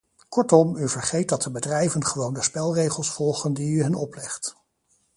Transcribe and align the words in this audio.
Kortom, 0.29 0.75
u 0.75 0.89
vergeet 0.89 1.29
dat 1.29 1.41
de 1.43 1.51
bedrijven 1.51 2.05
gewoon 2.05 2.33
de 2.33 2.41
spelregels 2.43 3.09
volgen 3.11 3.53
die 3.53 3.71
u 3.73 3.81
hen 3.83 3.95
oplegt. 3.95 4.55